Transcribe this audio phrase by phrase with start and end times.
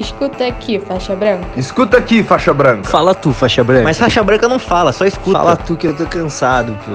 [0.00, 1.46] Escuta aqui, faixa branca.
[1.58, 2.88] Escuta aqui, faixa branca.
[2.88, 3.84] Fala tu, faixa branca.
[3.84, 5.38] Mas faixa branca não fala, só escuta.
[5.38, 6.92] Fala tu que eu tô cansado, pô.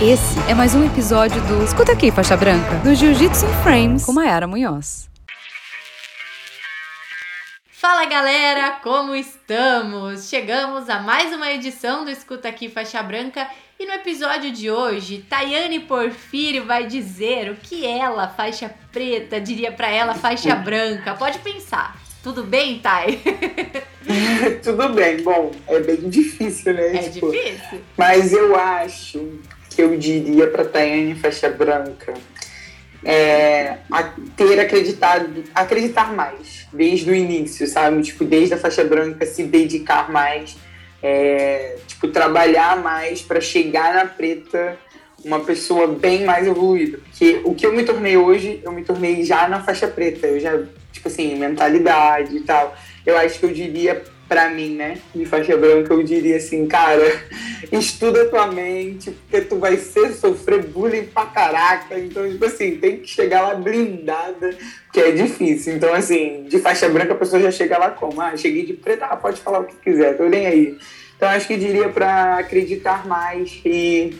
[0.00, 4.12] Esse é mais um episódio do Escuta aqui, faixa branca, do Jiu-Jitsu in Frames com
[4.12, 5.10] Mayara Munhoz.
[7.72, 10.28] Fala galera, como estamos?
[10.28, 13.48] Chegamos a mais uma edição do Escuta Aqui Faixa Branca
[13.80, 19.72] e no episódio de hoje, Tayane Porfírio vai dizer o que ela, faixa preta, diria
[19.72, 21.14] pra ela, faixa branca.
[21.14, 22.03] Pode pensar.
[22.24, 23.20] Tudo bem, Thay?
[24.64, 25.22] Tudo bem.
[25.22, 26.96] Bom, é bem difícil, né?
[26.96, 27.80] É Tipo, difícil?
[27.98, 29.38] Mas eu acho
[29.68, 32.14] que eu diria pra Tayane Faixa Branca
[33.04, 33.76] é,
[34.36, 38.02] ter acreditado, acreditar mais desde o início, sabe?
[38.02, 40.56] Tipo, desde a faixa branca se dedicar mais,
[41.02, 44.78] é, tipo, trabalhar mais para chegar na preta
[45.22, 46.98] uma pessoa bem mais evoluída.
[46.98, 50.26] Porque o que eu me tornei hoje, eu me tornei já na faixa preta.
[50.26, 50.58] Eu já,
[51.04, 52.74] tipo assim, mentalidade e tal.
[53.04, 57.02] Eu acho que eu diria pra mim, né, de faixa branca, eu diria assim, cara,
[57.70, 61.98] estuda tua mente, porque tu vai ser sofrer bullying pra caraca.
[61.98, 64.56] Então, tipo assim, tem que chegar lá blindada,
[64.92, 65.74] que é difícil.
[65.74, 68.20] Então, assim, de faixa branca a pessoa já chega lá como?
[68.20, 70.78] Ah, cheguei de preta, ah, pode falar o que quiser, tô nem aí.
[71.16, 74.16] Então, acho que diria pra acreditar mais e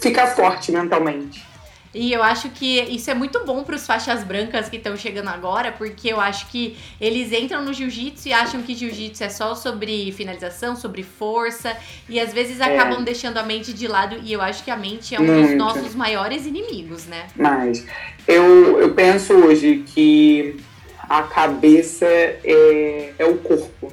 [0.00, 1.55] ficar forte mentalmente.
[1.96, 5.28] E eu acho que isso é muito bom para os faixas brancas que estão chegando
[5.28, 9.54] agora, porque eu acho que eles entram no jiu-jitsu e acham que jiu-jitsu é só
[9.54, 11.74] sobre finalização, sobre força,
[12.06, 15.14] e às vezes acabam deixando a mente de lado, e eu acho que a mente
[15.14, 15.56] é um dos Muito.
[15.56, 17.28] nossos maiores inimigos, né?
[17.34, 17.86] Mas
[18.28, 20.54] eu, eu penso hoje que
[21.08, 23.90] a cabeça é, é o corpo.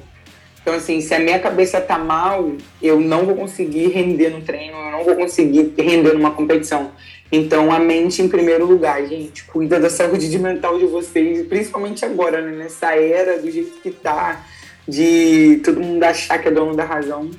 [0.64, 4.74] Então, assim, se a minha cabeça tá mal, eu não vou conseguir render no treino,
[4.78, 6.90] eu não vou conseguir render numa competição.
[7.30, 9.44] Então, a mente em primeiro lugar, gente.
[9.44, 12.50] Cuida da saúde de mental de vocês, principalmente agora, né?
[12.52, 14.42] Nessa era do jeito que tá,
[14.88, 17.30] de todo mundo achar que é dono da razão.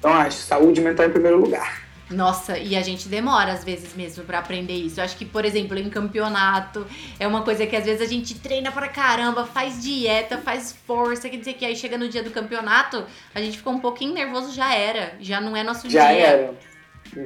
[0.00, 1.80] Então, acho saúde mental em primeiro lugar.
[2.14, 5.00] Nossa, e a gente demora às vezes mesmo pra aprender isso.
[5.00, 6.86] Eu acho que, por exemplo, em campeonato,
[7.18, 11.28] é uma coisa que às vezes a gente treina pra caramba, faz dieta, faz força,
[11.28, 14.54] quer dizer que aí chega no dia do campeonato, a gente ficou um pouquinho nervoso,
[14.54, 15.16] já era.
[15.20, 16.26] Já não é nosso Já dia.
[16.26, 16.73] era.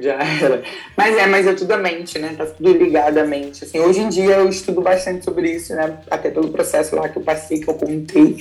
[0.01, 0.61] Já era.
[0.95, 2.35] Mas é, mas é tudo a mente, né?
[2.37, 3.63] Tá tudo ligado à mente.
[3.63, 5.97] Assim, hoje em dia eu estudo bastante sobre isso, né?
[6.11, 8.37] Até pelo processo lá que eu passei, que eu contei.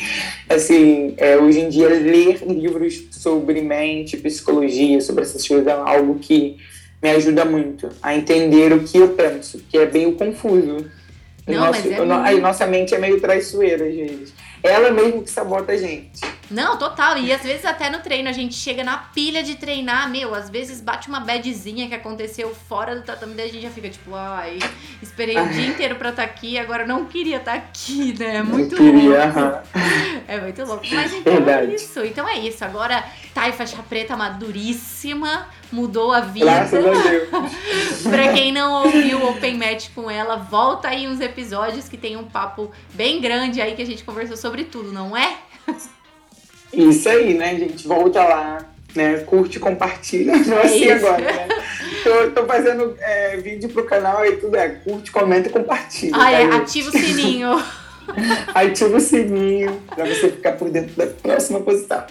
[0.49, 6.19] Assim, é, hoje em dia ler livros sobre mente, psicologia, sobre essas coisas é algo
[6.19, 6.57] que
[7.03, 10.85] me ajuda muito a entender o que eu penso, que é meio confuso.
[11.47, 14.35] Não, nosso- mas é o a nossa mente é meio traiçoeira, vezes.
[14.63, 16.21] Ela mesmo que sabota a gente.
[16.51, 17.19] Não, total.
[17.19, 20.49] E às vezes até no treino a gente chega na pilha de treinar, meu, às
[20.49, 24.15] vezes bate uma badzinha que aconteceu fora do tatame, daí a gente já fica tipo,
[24.15, 24.59] ai,
[25.03, 28.37] esperei o dia inteiro pra estar aqui, agora não queria estar aqui, né?
[28.37, 29.69] É muito eu queria, louco.
[30.27, 30.87] É muito louco.
[30.93, 31.73] Mas então Verdade.
[31.73, 32.05] é isso.
[32.05, 32.65] Então é isso.
[32.65, 33.05] Agora
[33.35, 36.47] tá em faixa preta maduríssima, mudou a vida.
[36.47, 38.03] Graças a Deus.
[38.09, 42.17] Pra quem não ouviu o Open Match com ela, volta aí uns episódios que tem
[42.17, 45.37] um papo bem grande aí que a gente conversou sobre tudo, não é?
[46.73, 47.87] Isso aí, né, gente?
[47.87, 48.59] Volta lá,
[48.95, 49.19] né?
[49.19, 50.37] Curte, compartilha.
[50.37, 51.49] Não é assim agora, né?
[52.03, 56.13] Tô, tô fazendo é, vídeo pro canal e tudo é curte, comenta e compartilha.
[56.15, 56.63] Ah, é, tá, gente?
[56.63, 57.65] ativa o sininho.
[58.55, 62.05] Ativa o sininho pra você ficar por dentro da próxima posição.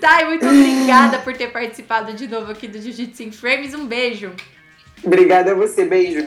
[0.00, 3.72] Tá, e muito obrigada por ter participado de novo aqui do Jiu-Jitsu Frames.
[3.72, 4.32] Um beijo.
[5.02, 6.26] Obrigada a você, beijo.